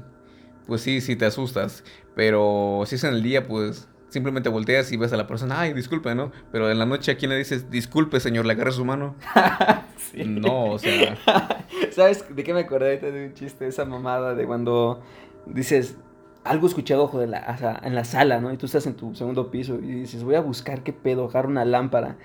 pues 0.66 0.82
sí, 0.82 1.02
sí 1.02 1.16
te 1.16 1.26
asustas. 1.26 1.84
Pero 2.16 2.84
si 2.86 2.96
es 2.96 3.04
en 3.04 3.14
el 3.14 3.24
día, 3.24 3.48
pues, 3.48 3.88
simplemente 4.10 4.50
volteas 4.50 4.92
y 4.92 4.98
ves 4.98 5.14
a 5.14 5.18
la 5.18 5.28
persona, 5.28 5.60
ay, 5.60 5.74
disculpe, 5.74 6.16
¿no? 6.16 6.32
Pero 6.52 6.72
en 6.72 6.80
la 6.80 6.86
noche, 6.86 7.12
¿a 7.12 7.18
quién 7.18 7.30
le 7.30 7.38
dices, 7.38 7.70
disculpe, 7.70 8.20
señor, 8.20 8.46
le 8.46 8.54
agarre 8.54 8.72
su 8.72 8.86
mano? 8.86 9.16
No, 10.26 10.72
o 10.72 10.80
sea... 10.80 11.18
¿Sabes 11.92 12.24
de 12.34 12.44
qué 12.44 12.54
me 12.54 12.62
acordé 12.62 12.98
de 12.98 13.28
un 13.28 13.34
chiste? 13.34 13.68
Esa 13.68 13.84
mamada 13.84 14.36
de 14.36 14.46
cuando 14.46 15.02
dices, 15.46 15.98
algo 16.44 16.68
escuchado 16.68 17.04
ojo 17.04 17.20
de 17.20 17.28
la, 17.28 17.46
o 17.54 17.58
sea, 17.58 17.80
en 17.84 17.94
la 17.94 18.04
sala, 18.04 18.40
¿no? 18.40 18.52
Y 18.54 18.58
tú 18.58 18.66
estás 18.68 18.86
en 18.88 18.96
tu 18.96 19.14
segundo 19.16 19.52
piso 19.52 19.76
y 19.76 19.88
dices, 19.88 20.24
voy 20.24 20.36
a 20.36 20.42
buscar 20.42 20.84
qué 20.84 20.94
pedo, 20.94 21.28
dejar 21.28 21.46
una 21.46 21.66
lámpara. 21.66 22.18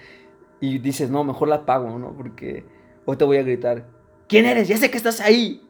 Y 0.62 0.78
dices, 0.78 1.11
no, 1.11 1.25
mejor 1.25 1.49
la 1.49 1.57
apago, 1.57 1.99
¿no? 1.99 2.14
Porque 2.16 2.64
hoy 3.04 3.16
te 3.16 3.25
voy 3.25 3.37
a 3.37 3.42
gritar, 3.42 3.85
¿quién 4.28 4.47
eres? 4.47 4.69
Ya 4.69 4.76
sé 4.76 4.92
que 4.92 4.97
estás 4.97 5.21
ahí. 5.21 5.61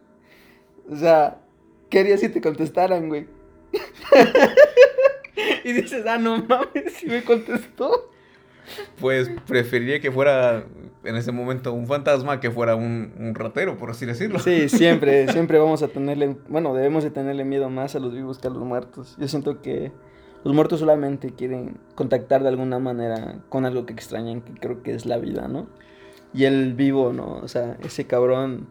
O 0.86 0.94
sea, 0.94 1.40
¿qué 1.88 2.00
harías 2.00 2.20
si 2.20 2.28
te 2.28 2.42
contestaran, 2.42 3.08
güey? 3.08 3.26
y 5.64 5.72
dices, 5.72 6.04
ah, 6.06 6.18
no 6.18 6.44
mames, 6.44 6.92
si 6.92 7.06
me 7.06 7.24
contestó. 7.24 8.10
Pues 9.00 9.30
preferiría 9.46 9.98
que 9.98 10.12
fuera 10.12 10.66
en 11.04 11.16
ese 11.16 11.32
momento 11.32 11.72
un 11.72 11.86
fantasma 11.86 12.38
que 12.38 12.50
fuera 12.50 12.76
un, 12.76 13.14
un, 13.18 13.34
ratero, 13.34 13.78
por 13.78 13.90
así 13.90 14.04
decirlo. 14.04 14.40
Sí, 14.40 14.68
siempre, 14.68 15.26
siempre 15.32 15.58
vamos 15.58 15.82
a 15.82 15.88
tenerle, 15.88 16.36
bueno, 16.48 16.74
debemos 16.74 17.02
de 17.02 17.10
tenerle 17.10 17.46
miedo 17.46 17.70
más 17.70 17.96
a 17.96 17.98
los 17.98 18.12
vivos 18.12 18.38
que 18.38 18.48
a 18.48 18.50
los 18.50 18.62
muertos. 18.62 19.16
Yo 19.18 19.26
siento 19.26 19.62
que 19.62 19.90
los 20.44 20.54
muertos 20.54 20.80
solamente 20.80 21.32
quieren 21.34 21.78
contactar 21.94 22.42
de 22.42 22.48
alguna 22.48 22.78
manera 22.78 23.36
con 23.48 23.64
algo 23.64 23.86
que 23.86 23.92
extrañan, 23.92 24.40
que 24.40 24.54
creo 24.54 24.82
que 24.82 24.94
es 24.94 25.06
la 25.06 25.18
vida, 25.18 25.46
¿no? 25.46 25.68
Y 26.34 26.44
el 26.44 26.74
vivo, 26.74 27.12
¿no? 27.12 27.40
O 27.42 27.48
sea, 27.48 27.76
ese 27.82 28.06
cabrón 28.06 28.68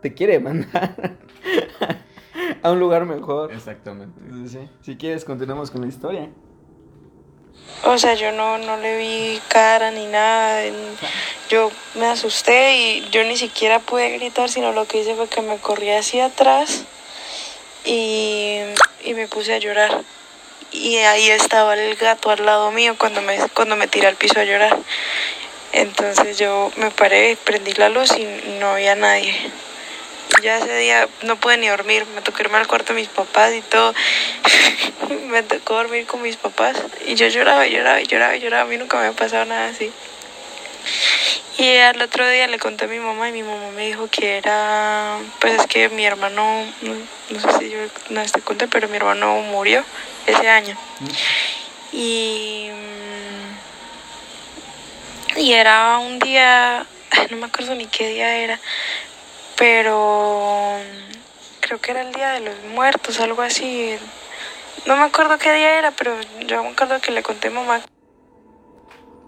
te 0.00 0.14
quiere 0.14 0.40
mandar 0.40 1.18
a 2.62 2.72
un 2.72 2.80
lugar 2.80 3.04
mejor. 3.04 3.52
Exactamente. 3.52 4.18
Si 4.80 4.96
quieres, 4.96 5.24
continuamos 5.24 5.70
con 5.70 5.82
la 5.82 5.88
historia. 5.88 6.30
O 7.84 7.98
sea, 7.98 8.14
yo 8.14 8.32
no, 8.32 8.58
no 8.58 8.76
le 8.78 8.98
vi 8.98 9.40
cara 9.48 9.90
ni 9.90 10.06
nada. 10.06 10.62
Yo 11.50 11.70
me 11.96 12.06
asusté 12.06 12.76
y 12.76 13.08
yo 13.10 13.24
ni 13.24 13.36
siquiera 13.36 13.80
pude 13.80 14.16
gritar, 14.16 14.48
sino 14.48 14.72
lo 14.72 14.86
que 14.86 15.00
hice 15.00 15.14
fue 15.14 15.28
que 15.28 15.42
me 15.42 15.58
corrí 15.58 15.90
hacia 15.90 16.26
atrás 16.26 16.84
y, 17.84 18.58
y 19.04 19.14
me 19.14 19.28
puse 19.28 19.54
a 19.54 19.58
llorar 19.58 20.02
y 20.72 20.96
ahí 20.98 21.30
estaba 21.30 21.74
el 21.74 21.96
gato 21.96 22.30
al 22.30 22.44
lado 22.44 22.70
mío 22.70 22.94
cuando 22.98 23.22
me, 23.22 23.38
cuando 23.54 23.76
me 23.76 23.88
tiré 23.88 24.06
al 24.06 24.16
piso 24.16 24.40
a 24.40 24.44
llorar. 24.44 24.76
Entonces 25.72 26.38
yo 26.38 26.70
me 26.76 26.90
paré, 26.90 27.36
prendí 27.44 27.72
la 27.74 27.88
luz 27.88 28.10
y 28.16 28.24
no 28.58 28.70
había 28.70 28.94
nadie. 28.94 29.34
Ya 30.42 30.58
ese 30.58 30.76
día 30.76 31.08
no 31.22 31.36
pude 31.36 31.58
ni 31.58 31.68
dormir, 31.68 32.06
me 32.14 32.22
tocó 32.22 32.40
irme 32.42 32.58
al 32.58 32.66
cuarto 32.66 32.94
de 32.94 33.00
mis 33.00 33.08
papás 33.08 33.52
y 33.54 33.62
todo. 33.62 33.94
me 35.28 35.42
tocó 35.42 35.74
dormir 35.74 36.06
con 36.06 36.22
mis 36.22 36.36
papás 36.36 36.76
y 37.06 37.14
yo 37.14 37.28
lloraba, 37.28 37.66
lloraba, 37.66 38.00
lloraba, 38.00 38.36
lloraba. 38.36 38.62
A 38.62 38.66
mí 38.66 38.76
nunca 38.78 38.96
me 38.96 39.06
había 39.06 39.16
pasado 39.16 39.44
nada 39.44 39.68
así. 39.68 39.92
Y 41.60 41.76
al 41.76 42.00
otro 42.00 42.26
día 42.26 42.46
le 42.46 42.58
conté 42.58 42.86
a 42.86 42.88
mi 42.88 42.98
mamá 42.98 43.28
y 43.28 43.32
mi 43.32 43.42
mamá 43.42 43.70
me 43.76 43.84
dijo 43.84 44.08
que 44.10 44.38
era, 44.38 45.18
pues 45.42 45.60
es 45.60 45.66
que 45.66 45.90
mi 45.90 46.06
hermano, 46.06 46.64
no, 46.80 47.38
sé 47.38 47.58
si 47.58 47.68
yo 47.68 47.80
no 48.08 48.22
te 48.24 48.40
conté, 48.40 48.66
pero 48.66 48.88
mi 48.88 48.96
hermano 48.96 49.42
murió 49.42 49.84
ese 50.26 50.48
año. 50.48 50.74
Y, 51.92 52.70
y 55.36 55.52
era 55.52 55.98
un 55.98 56.18
día, 56.18 56.86
no 57.30 57.36
me 57.36 57.44
acuerdo 57.44 57.74
ni 57.74 57.84
qué 57.84 58.08
día 58.08 58.38
era, 58.38 58.58
pero 59.58 60.78
creo 61.60 61.78
que 61.78 61.90
era 61.90 62.00
el 62.00 62.14
día 62.14 62.30
de 62.30 62.40
los 62.40 62.54
muertos, 62.72 63.20
algo 63.20 63.42
así. 63.42 63.98
No 64.86 64.96
me 64.96 65.02
acuerdo 65.02 65.36
qué 65.36 65.52
día 65.52 65.78
era, 65.78 65.90
pero 65.90 66.16
yo 66.46 66.62
me 66.62 66.70
acuerdo 66.70 67.02
que 67.02 67.12
le 67.12 67.22
conté 67.22 67.48
a 67.48 67.50
mamá. 67.50 67.82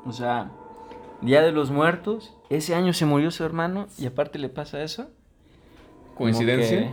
O 0.06 0.12
sea, 0.14 0.46
Día 1.22 1.40
de 1.40 1.52
los 1.52 1.70
Muertos, 1.70 2.32
ese 2.50 2.74
año 2.74 2.92
se 2.92 3.06
murió 3.06 3.30
su 3.30 3.44
hermano 3.44 3.86
y 3.96 4.06
aparte 4.06 4.40
le 4.40 4.48
pasa 4.48 4.82
eso. 4.82 5.08
¿Coincidencia? 6.16 6.92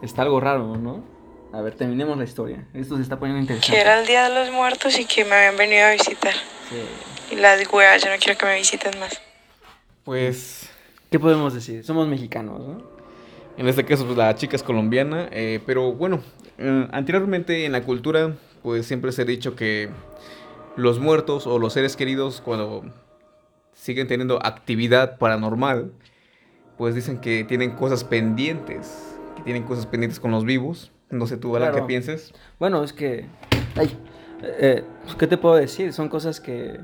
Está 0.00 0.22
algo 0.22 0.38
raro, 0.38 0.76
¿no? 0.76 1.02
A 1.52 1.60
ver, 1.60 1.74
terminemos 1.74 2.16
la 2.16 2.24
historia. 2.24 2.66
Esto 2.72 2.96
se 2.96 3.02
está 3.02 3.18
poniendo 3.18 3.40
interesante. 3.40 3.72
Que 3.72 3.80
era 3.80 4.00
el 4.00 4.06
Día 4.06 4.28
de 4.28 4.34
los 4.34 4.54
Muertos 4.54 4.98
y 4.98 5.04
que 5.04 5.24
me 5.24 5.34
habían 5.34 5.56
venido 5.56 5.86
a 5.86 5.90
visitar. 5.90 6.34
Sí. 6.68 7.34
Y 7.34 7.36
las 7.36 7.60
weas, 7.72 8.02
yo 8.02 8.10
no 8.10 8.16
quiero 8.18 8.38
que 8.38 8.46
me 8.46 8.54
visiten 8.56 8.98
más. 9.00 9.20
Pues... 10.04 10.70
¿Qué 11.10 11.18
podemos 11.18 11.54
decir? 11.54 11.84
Somos 11.84 12.08
mexicanos, 12.08 12.60
¿no? 12.60 12.82
En 13.56 13.68
este 13.68 13.84
caso, 13.84 14.04
pues 14.04 14.16
la 14.16 14.34
chica 14.34 14.56
es 14.56 14.62
colombiana, 14.62 15.28
eh, 15.30 15.60
pero 15.64 15.92
bueno, 15.92 16.20
eh, 16.58 16.88
anteriormente 16.90 17.64
en 17.64 17.72
la 17.72 17.82
cultura, 17.82 18.34
pues 18.62 18.86
siempre 18.86 19.12
se 19.12 19.22
ha 19.22 19.24
dicho 19.24 19.54
que 19.54 19.90
los 20.76 20.98
muertos 20.98 21.46
o 21.46 21.60
los 21.60 21.72
seres 21.72 21.94
queridos, 21.94 22.40
cuando 22.40 22.84
siguen 23.74 24.06
teniendo 24.06 24.44
actividad 24.44 25.18
paranormal, 25.18 25.92
pues 26.78 26.94
dicen 26.94 27.20
que 27.20 27.44
tienen 27.44 27.72
cosas 27.72 28.04
pendientes, 28.04 29.16
que 29.36 29.42
tienen 29.42 29.64
cosas 29.64 29.86
pendientes 29.86 30.20
con 30.20 30.30
los 30.30 30.44
vivos. 30.44 30.92
No 31.10 31.26
sé 31.26 31.36
tú, 31.36 31.54
Alan, 31.54 31.74
qué 31.74 31.82
pienses. 31.82 32.32
Bueno, 32.58 32.82
es 32.82 32.92
que... 32.92 33.26
Ay, 33.76 33.96
eh, 34.42 34.84
¿Qué 35.18 35.26
te 35.26 35.36
puedo 35.36 35.54
decir? 35.54 35.92
Son 35.92 36.08
cosas 36.08 36.40
que 36.40 36.80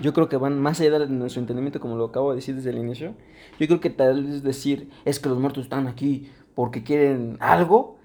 yo 0.00 0.12
creo 0.12 0.28
que 0.28 0.36
van 0.36 0.60
más 0.60 0.80
allá 0.80 0.98
de 0.98 1.06
nuestro 1.08 1.40
entendimiento, 1.40 1.80
como 1.80 1.96
lo 1.96 2.06
acabo 2.06 2.30
de 2.30 2.36
decir 2.36 2.54
desde 2.54 2.70
el 2.70 2.78
inicio. 2.78 3.14
Yo 3.58 3.66
creo 3.66 3.80
que 3.80 3.90
tal 3.90 4.24
vez 4.24 4.42
decir 4.42 4.90
es 5.04 5.20
que 5.20 5.28
los 5.28 5.38
muertos 5.38 5.64
están 5.64 5.86
aquí 5.86 6.30
porque 6.54 6.82
quieren 6.82 7.36
algo, 7.40 7.98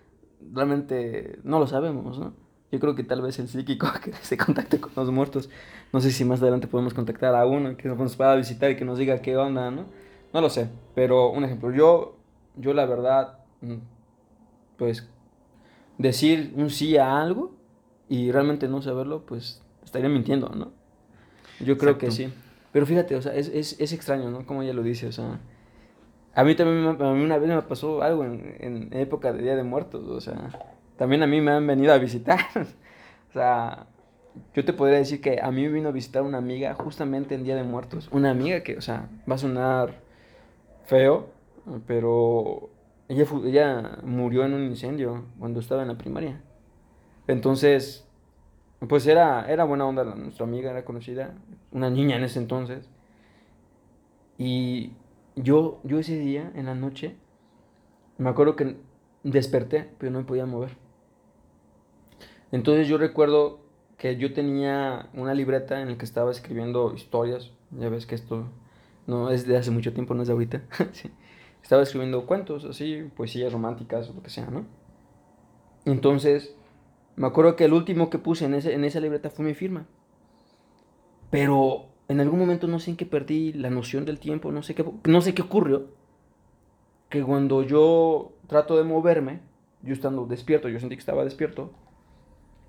realmente 0.54 1.40
no 1.44 1.60
lo 1.60 1.68
sabemos, 1.68 2.18
¿no? 2.18 2.34
Yo 2.72 2.80
creo 2.80 2.96
que 2.96 3.04
tal 3.04 3.22
vez 3.22 3.40
el 3.40 3.48
psíquico 3.48 3.88
que 4.04 4.12
se 4.14 4.38
contacte 4.38 4.80
con 4.80 4.92
los 4.96 5.10
muertos. 5.12 5.50
No 5.94 6.02
sé 6.02 6.12
si 6.12 6.26
más 6.26 6.42
adelante 6.42 6.68
podemos 6.68 6.94
contactar 6.94 7.36
a 7.36 7.46
uno 7.46 7.78
que 7.78 7.88
nos 7.88 8.16
pueda 8.16 8.36
visitar 8.36 8.72
y 8.72 8.76
que 8.76 8.86
nos 8.86 8.98
diga 8.98 9.22
qué 9.22 9.38
onda, 9.38 9.72
¿no? 9.72 9.86
No 10.34 10.42
lo 10.42 10.50
sé. 10.50 10.70
Pero 10.94 11.30
un 11.30 11.46
ejemplo, 11.46 11.72
yo, 11.72 12.18
yo 12.56 12.74
la 12.74 12.86
verdad, 12.86 13.40
mm, 13.62 13.76
pues 14.78 15.08
decir 15.98 16.54
un 16.56 16.70
sí 16.70 16.98
a 16.98 17.22
algo 17.22 17.56
y 18.10 18.32
realmente 18.32 18.68
no 18.68 18.82
saberlo, 18.82 19.26
pues 19.26 19.62
estaría 19.84 20.10
mintiendo, 20.10 20.50
¿no? 20.50 20.72
Yo 21.60 21.78
creo 21.78 21.98
que 21.98 22.12
sí. 22.12 22.32
Pero 22.72 22.86
fíjate, 22.86 23.16
o 23.16 23.22
sea, 23.22 23.34
es, 23.34 23.48
es, 23.48 23.80
es, 23.80 23.94
extraño, 23.94 24.30
¿no? 24.30 24.46
Como 24.46 24.62
ella 24.62 24.74
lo 24.74 24.84
dice, 24.84 25.08
o 25.08 25.12
sea. 25.12 25.40
A 26.36 26.44
mí 26.44 26.54
también 26.54 26.86
a 26.86 27.14
mí 27.14 27.24
una 27.24 27.40
vez 27.40 27.50
me 27.50 27.62
pasó 27.64 28.04
algo 28.04 28.24
en, 28.24 28.56
en 28.60 28.94
época 28.94 29.34
de 29.34 29.42
Día 29.42 29.56
de 29.56 29.64
Muertos, 29.64 30.08
o 30.08 30.22
sea 30.22 30.77
también 30.98 31.24
a 31.24 31.28
mí 31.28 31.42
me 31.42 31.52
han 31.52 31.66
venido 31.66 31.94
a 31.94 31.98
visitar. 31.98 32.40
o 33.30 33.34
sea, 33.34 33.88
yo 34.54 34.66
te 34.66 34.74
podría 34.74 34.98
decir 34.98 35.22
que 35.22 35.40
a 35.42 35.52
mí 35.52 35.64
me 35.64 35.70
vino 35.70 35.90
a 35.90 35.92
visitar 35.92 36.24
una 36.24 36.38
amiga 36.38 36.74
justamente 36.74 37.36
en 37.36 37.44
Día 37.44 37.56
de 37.56 37.64
Muertos. 37.64 38.10
Una 38.12 38.32
amiga 38.32 38.62
que, 38.62 38.78
o 38.78 38.82
sea, 38.82 39.10
va 39.30 39.36
a 39.36 39.38
sonar 39.38 40.02
feo, 40.86 41.30
pero 41.86 42.70
ella, 43.08 43.26
ella 43.46 44.00
murió 44.04 44.46
en 44.46 44.54
un 44.54 44.64
incendio 44.64 45.26
cuando 45.40 45.60
estaba 45.60 45.82
en 45.82 45.88
la 45.90 45.98
primaria. 45.98 46.42
Entonces, 47.28 48.08
pues 48.88 49.06
era, 49.08 49.50
era 49.52 49.64
buena 49.66 49.86
onda 49.86 50.04
nuestra 50.04 50.46
amiga, 50.46 50.72
era 50.72 50.86
conocida, 50.86 51.34
una 51.72 51.90
niña 51.90 52.18
en 52.18 52.24
ese 52.24 52.40
entonces. 52.40 52.90
Y 54.38 54.94
yo, 55.36 55.80
yo 55.84 56.00
ese 56.00 56.18
día, 56.18 56.52
en 56.56 56.68
la 56.68 56.76
noche, 56.76 57.16
me 58.18 58.30
acuerdo 58.30 58.56
que 58.56 58.78
desperté, 59.24 59.90
pero 59.98 60.12
no 60.12 60.20
me 60.20 60.26
podía 60.26 60.46
mover. 60.46 60.87
Entonces 62.52 62.88
yo 62.88 62.98
recuerdo 62.98 63.60
que 63.98 64.18
yo 64.18 64.34
tenía 64.34 65.10
una 65.14 65.34
libreta 65.34 65.82
en 65.82 65.90
la 65.90 65.98
que 65.98 66.06
estaba 66.06 66.32
escribiendo 66.32 66.94
historias. 66.94 67.52
Ya 67.72 67.90
ves 67.90 68.06
que 68.06 68.16
esto 68.16 68.46
no 69.08 69.32
es 69.32 69.48
de 69.48 69.58
hace 69.58 69.72
mucho 69.72 69.94
tiempo, 69.94 70.14
no 70.14 70.22
es 70.22 70.28
de 70.28 70.34
ahorita. 70.34 70.64
Estaba 71.64 71.84
escribiendo 71.84 72.26
cuentos, 72.26 72.64
así, 72.66 73.10
poesías 73.16 73.52
románticas 73.52 74.14
lo 74.14 74.22
que 74.22 74.30
sea, 74.30 74.46
¿no? 74.46 74.66
Entonces, 75.86 76.56
me 77.16 77.28
acuerdo 77.28 77.56
que 77.56 77.66
el 77.66 77.74
último 77.74 78.10
que 78.10 78.20
puse 78.20 78.46
en, 78.46 78.54
ese, 78.54 78.74
en 78.74 78.86
esa 78.86 79.00
libreta 79.00 79.30
fue 79.30 79.44
mi 79.44 79.54
firma. 79.54 79.86
Pero 81.30 81.88
en 82.08 82.22
algún 82.22 82.40
momento 82.40 82.68
no 82.68 82.80
sé 82.80 82.92
en 82.92 82.98
qué 82.98 83.06
perdí 83.06 83.52
la 83.54 83.70
noción 83.70 84.06
del 84.06 84.20
tiempo, 84.20 84.52
no 84.52 84.64
sé 84.64 84.76
qué, 84.76 84.86
no 85.06 85.22
sé 85.22 85.34
qué 85.34 85.42
ocurrió. 85.42 85.88
Que 87.10 87.24
cuando 87.24 87.64
yo 87.64 88.34
trato 88.48 88.78
de 88.78 88.84
moverme, 88.84 89.42
yo 89.82 89.94
estando 89.94 90.26
despierto, 90.26 90.70
yo 90.70 90.80
sentí 90.80 90.96
que 90.96 91.02
estaba 91.02 91.24
despierto, 91.24 91.72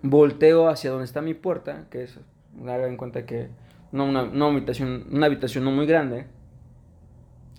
volteo 0.03 0.69
hacia 0.69 0.91
donde 0.91 1.05
está 1.05 1.21
mi 1.21 1.35
puerta, 1.35 1.87
que 1.91 2.05
es, 2.05 2.19
haga 2.63 2.87
en 2.87 2.97
cuenta 2.97 3.27
que 3.27 3.49
no 3.93 4.05
una, 4.05 4.21
habitación, 4.47 5.07
una 5.11 5.27
habitación 5.27 5.65
no 5.65 5.71
muy 5.71 5.87
grande, 5.87 6.27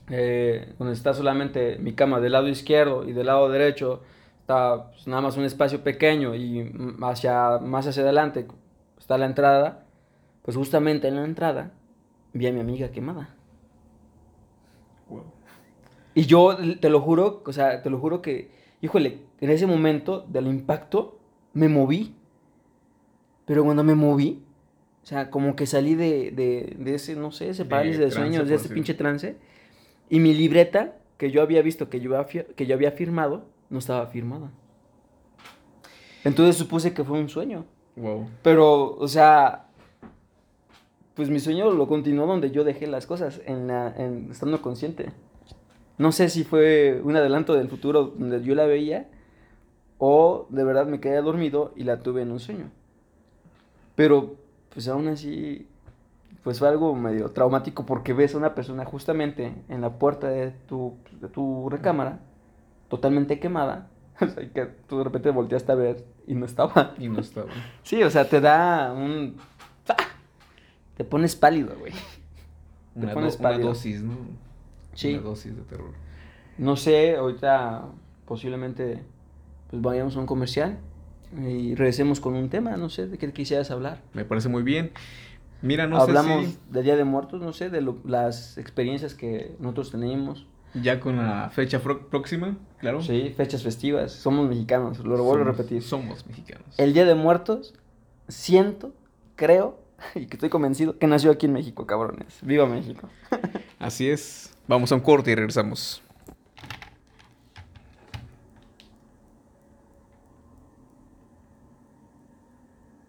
eh, 0.10 0.74
donde 0.78 0.94
está 0.94 1.14
solamente 1.14 1.78
mi 1.80 1.94
cama 1.94 2.20
del 2.20 2.32
lado 2.32 2.48
izquierdo 2.48 3.08
y 3.08 3.14
del 3.14 3.28
lado 3.28 3.50
derecho 3.50 4.02
está 4.42 4.90
pues, 4.90 5.08
nada 5.08 5.22
más 5.22 5.38
un 5.38 5.44
espacio 5.44 5.84
pequeño 5.84 6.34
y 6.34 6.72
hacia, 7.04 7.60
más 7.60 7.86
hacia 7.86 8.02
adelante 8.02 8.48
está 8.98 9.18
la 9.18 9.26
entrada, 9.26 9.86
pues 10.42 10.58
justamente 10.58 11.08
en 11.08 11.16
la 11.16 11.26
entrada 11.26 11.72
vi 12.34 12.48
a 12.48 12.52
mi 12.52 12.60
amiga 12.60 12.90
quemada. 12.90 13.36
Y 16.16 16.26
yo 16.26 16.58
te 16.80 16.90
lo 16.90 17.02
juro, 17.02 17.44
o 17.46 17.54
sea, 17.54 17.82
te 17.82 17.90
lo 17.90 18.00
juro 18.00 18.22
que, 18.22 18.52
híjole, 18.82 19.22
en 19.40 19.50
ese 19.52 19.68
momento 19.68 20.26
del 20.28 20.48
impacto 20.48 21.20
me 21.54 21.70
moví. 21.70 22.16
Pero 23.50 23.64
cuando 23.64 23.84
me 23.84 23.96
moví, 23.96 24.44
o 25.02 25.08
sea, 25.08 25.32
como 25.32 25.56
que 25.56 25.66
salí 25.66 25.96
de, 25.96 26.30
de, 26.30 26.76
de 26.78 26.94
ese, 26.94 27.16
no 27.16 27.32
sé, 27.32 27.50
ese 27.50 27.66
parálisis 27.66 28.00
de, 28.00 28.12
sueños, 28.12 28.48
de 28.48 28.54
ese 28.54 28.70
pinche 28.70 28.94
trance. 28.94 29.38
Y 30.08 30.20
mi 30.20 30.36
libreta, 30.36 31.00
que 31.18 31.32
yo 31.32 31.42
había 31.42 31.64
visto, 31.64 31.90
que 31.90 32.00
yo 32.00 32.16
había, 32.16 32.46
que 32.46 32.68
yo 32.68 32.76
había 32.76 32.92
firmado, 32.92 33.46
no 33.72 33.80
estaba 33.80 34.06
firmada. 34.06 34.52
Entonces 36.24 36.58
supuse 36.58 36.94
que 36.94 37.04
fue 37.04 37.20
un 37.20 37.28
sueño. 37.28 37.66
Wow. 37.96 38.30
Pero, 38.44 38.96
o 38.98 39.08
sea, 39.08 39.66
pues 41.16 41.32
mi 41.32 41.40
sueño 41.40 41.72
lo 41.72 41.88
continuó 41.88 42.28
donde 42.28 42.52
yo 42.52 42.64
dejé 42.64 42.86
las 42.86 43.08
cosas, 43.08 43.42
en 43.48 43.66
la, 43.66 43.96
en, 43.98 44.30
estando 44.30 44.62
consciente. 44.62 45.10
No 45.98 46.12
sé 46.12 46.30
si 46.30 46.44
fue 46.44 47.02
un 47.04 47.16
adelanto 47.16 47.56
del 47.56 47.68
futuro 47.68 48.14
donde 48.16 48.44
yo 48.44 48.54
la 48.54 48.68
veía 48.68 49.10
o 49.98 50.46
de 50.50 50.64
verdad 50.64 50.86
me 50.86 51.00
quedé 51.00 51.20
dormido 51.24 51.74
y 51.76 51.84
la 51.84 52.04
tuve 52.04 52.22
en 52.22 52.32
un 52.32 52.40
sueño. 52.40 52.70
Pero, 54.00 54.38
pues 54.74 54.88
aún 54.88 55.10
así, 55.10 55.68
pues 56.42 56.60
fue 56.60 56.70
algo 56.70 56.96
medio 56.96 57.32
traumático 57.32 57.86
porque 57.86 58.14
ves 58.14 58.34
a 58.34 58.38
una 58.38 58.56
persona 58.56 58.86
justamente 58.86 59.54
en 59.68 59.82
la 59.82 60.00
puerta 60.00 60.30
de 60.30 60.52
tu, 60.70 60.96
de 61.20 61.28
tu 61.28 61.68
recámara, 61.70 62.22
totalmente 62.88 63.42
quemada, 63.42 63.90
o 64.22 64.26
sea, 64.26 64.50
que 64.54 64.68
tú 64.88 65.00
de 65.00 65.04
repente 65.04 65.32
volteaste 65.32 65.74
a 65.74 65.76
ver 65.76 66.06
y 66.28 66.34
no 66.34 66.46
estaba. 66.46 66.94
Y 66.98 67.10
no 67.10 67.20
estaba. 67.20 67.50
Sí, 67.84 68.02
o 68.02 68.10
sea, 68.10 68.30
te 68.30 68.40
da 68.40 68.94
un... 68.94 69.36
Te 70.96 71.04
pones 71.04 71.36
pálido, 71.36 71.76
güey. 71.78 71.92
Te 72.94 73.04
una, 73.04 73.14
pones 73.14 73.36
pálido. 73.36 73.64
Una 73.64 73.70
dosis, 73.72 74.02
¿no? 74.02 74.16
Sí. 74.94 75.16
Una 75.16 75.24
dosis 75.24 75.58
de 75.58 75.64
terror. 75.64 75.92
No 76.58 76.78
sé, 76.78 77.18
ahorita 77.18 77.84
posiblemente 78.26 79.04
pues 79.70 79.82
vayamos 79.82 80.16
a 80.16 80.20
un 80.22 80.26
comercial 80.26 80.80
y 81.38 81.76
regresemos 81.76 82.20
con 82.20 82.34
un 82.34 82.50
tema, 82.50 82.78
no 82.78 82.90
sé, 82.90 83.08
de 83.08 83.18
qué 83.18 83.32
quisieras 83.32 83.72
hablar. 83.72 84.02
Me 84.14 84.26
parece 84.26 84.50
muy 84.50 84.64
bien. 84.64 84.92
Mira, 85.62 85.88
no 85.88 85.98
Hablamos 85.98 86.46
sé 86.46 86.52
si... 86.52 86.58
del 86.72 86.84
Día 86.84 86.96
de 86.96 87.04
Muertos, 87.04 87.42
no 87.42 87.54
sé, 87.54 87.70
de 87.70 87.86
las 88.06 88.58
experiencias 88.58 89.14
que 89.14 89.56
nosotros 89.60 89.92
tenemos. 89.92 90.48
Ya 90.74 91.00
con 91.00 91.18
la 91.18 91.50
fecha 91.50 91.82
próxima, 91.82 92.56
claro. 92.78 93.02
Sí, 93.02 93.34
fechas 93.36 93.64
festivas. 93.64 94.12
Somos 94.12 94.48
mexicanos, 94.48 95.00
lo 95.00 95.22
vuelvo 95.24 95.44
a 95.44 95.48
repetir. 95.48 95.82
Somos 95.82 96.26
mexicanos. 96.28 96.68
El 96.78 96.94
Día 96.94 97.06
de 97.06 97.16
Muertos, 97.16 97.74
siento, 98.28 98.94
creo 99.36 99.80
y 100.16 100.28
que 100.28 100.36
estoy 100.36 100.50
convencido 100.50 100.98
que 100.98 101.08
nació 101.08 101.32
aquí 101.32 101.48
en 101.48 101.54
México, 101.54 101.86
cabrones. 101.86 102.40
¡Viva 102.42 102.66
México! 102.66 103.10
Así 103.80 104.10
es. 104.10 104.54
Vamos 104.68 104.92
a 104.92 104.96
un 104.96 105.02
corte 105.02 105.32
y 105.32 105.36
regresamos. 105.36 106.04